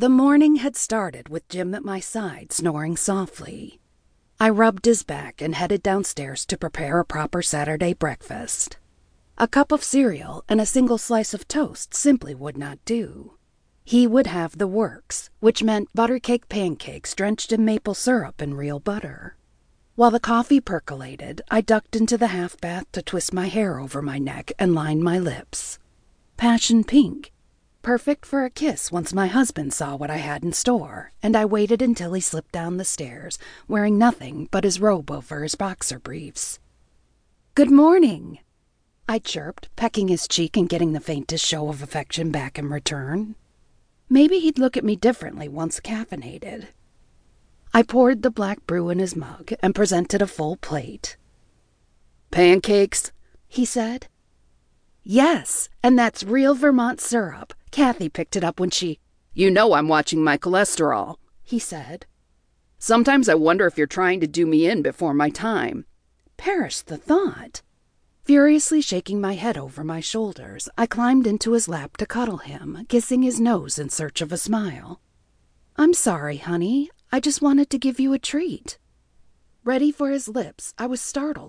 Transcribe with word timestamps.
The 0.00 0.08
morning 0.08 0.56
had 0.56 0.76
started 0.76 1.28
with 1.28 1.46
Jim 1.50 1.74
at 1.74 1.84
my 1.84 2.00
side, 2.00 2.52
snoring 2.52 2.96
softly. 2.96 3.80
I 4.40 4.48
rubbed 4.48 4.86
his 4.86 5.02
back 5.02 5.42
and 5.42 5.54
headed 5.54 5.82
downstairs 5.82 6.46
to 6.46 6.56
prepare 6.56 6.98
a 7.00 7.04
proper 7.04 7.42
Saturday 7.42 7.92
breakfast. 7.92 8.78
A 9.36 9.46
cup 9.46 9.72
of 9.72 9.84
cereal 9.84 10.42
and 10.48 10.58
a 10.58 10.64
single 10.64 10.96
slice 10.96 11.34
of 11.34 11.46
toast 11.46 11.92
simply 11.92 12.34
would 12.34 12.56
not 12.56 12.82
do. 12.86 13.36
He 13.84 14.06
would 14.06 14.26
have 14.26 14.56
the 14.56 14.66
works, 14.66 15.28
which 15.40 15.62
meant 15.62 15.94
buttercake 15.94 16.48
pancakes 16.48 17.14
drenched 17.14 17.52
in 17.52 17.66
maple 17.66 17.92
syrup 17.92 18.40
and 18.40 18.56
real 18.56 18.80
butter. 18.80 19.36
While 19.96 20.12
the 20.12 20.18
coffee 20.18 20.62
percolated, 20.62 21.42
I 21.50 21.60
ducked 21.60 21.94
into 21.94 22.16
the 22.16 22.28
half 22.28 22.58
bath 22.58 22.90
to 22.92 23.02
twist 23.02 23.34
my 23.34 23.48
hair 23.48 23.78
over 23.78 24.00
my 24.00 24.16
neck 24.16 24.50
and 24.58 24.74
line 24.74 25.02
my 25.02 25.18
lips. 25.18 25.78
Passion 26.38 26.84
pink, 26.84 27.32
Perfect 27.82 28.26
for 28.26 28.44
a 28.44 28.50
kiss 28.50 28.92
once 28.92 29.14
my 29.14 29.26
husband 29.26 29.72
saw 29.72 29.96
what 29.96 30.10
I 30.10 30.18
had 30.18 30.44
in 30.44 30.52
store, 30.52 31.12
and 31.22 31.34
I 31.34 31.46
waited 31.46 31.80
until 31.80 32.12
he 32.12 32.20
slipped 32.20 32.52
down 32.52 32.76
the 32.76 32.84
stairs, 32.84 33.38
wearing 33.68 33.96
nothing 33.96 34.48
but 34.50 34.64
his 34.64 34.80
robe 34.80 35.10
over 35.10 35.42
his 35.42 35.54
boxer 35.54 35.98
briefs. 35.98 36.58
Good 37.54 37.70
morning, 37.70 38.38
I 39.08 39.18
chirped, 39.18 39.74
pecking 39.76 40.08
his 40.08 40.28
cheek 40.28 40.58
and 40.58 40.68
getting 40.68 40.92
the 40.92 41.00
faintest 41.00 41.44
show 41.44 41.68
of 41.68 41.82
affection 41.82 42.30
back 42.30 42.58
in 42.58 42.68
return. 42.68 43.34
Maybe 44.10 44.40
he'd 44.40 44.58
look 44.58 44.76
at 44.76 44.84
me 44.84 44.94
differently 44.94 45.48
once 45.48 45.80
caffeinated. 45.80 46.68
I 47.72 47.82
poured 47.82 48.22
the 48.22 48.30
black 48.30 48.66
brew 48.66 48.90
in 48.90 48.98
his 48.98 49.16
mug 49.16 49.52
and 49.62 49.74
presented 49.74 50.20
a 50.20 50.26
full 50.26 50.56
plate. 50.56 51.16
Pancakes? 52.30 53.10
he 53.48 53.64
said. 53.64 54.06
Yes, 55.02 55.70
and 55.82 55.98
that's 55.98 56.22
real 56.22 56.54
Vermont 56.54 57.00
syrup. 57.00 57.54
Kathy 57.70 58.08
picked 58.08 58.36
it 58.36 58.44
up 58.44 58.58
when 58.58 58.70
she. 58.70 58.98
You 59.32 59.50
know 59.50 59.74
I'm 59.74 59.88
watching 59.88 60.24
my 60.24 60.36
cholesterol, 60.36 61.16
he 61.42 61.58
said. 61.58 62.06
Sometimes 62.78 63.28
I 63.28 63.34
wonder 63.34 63.66
if 63.66 63.78
you're 63.78 63.86
trying 63.86 64.20
to 64.20 64.26
do 64.26 64.46
me 64.46 64.66
in 64.66 64.82
before 64.82 65.14
my 65.14 65.30
time. 65.30 65.84
Perish 66.36 66.82
the 66.82 66.96
thought. 66.96 67.62
Furiously 68.24 68.80
shaking 68.80 69.20
my 69.20 69.34
head 69.34 69.58
over 69.58 69.84
my 69.84 70.00
shoulders, 70.00 70.68
I 70.76 70.86
climbed 70.86 71.26
into 71.26 71.52
his 71.52 71.68
lap 71.68 71.96
to 71.98 72.06
cuddle 72.06 72.38
him, 72.38 72.86
kissing 72.88 73.22
his 73.22 73.40
nose 73.40 73.78
in 73.78 73.88
search 73.88 74.20
of 74.20 74.32
a 74.32 74.36
smile. 74.36 75.00
I'm 75.76 75.94
sorry, 75.94 76.36
honey. 76.36 76.90
I 77.12 77.20
just 77.20 77.42
wanted 77.42 77.70
to 77.70 77.78
give 77.78 77.98
you 77.98 78.12
a 78.12 78.18
treat. 78.18 78.78
Ready 79.64 79.92
for 79.92 80.10
his 80.10 80.28
lips, 80.28 80.74
I 80.78 80.86
was 80.86 81.00
startled 81.00 81.38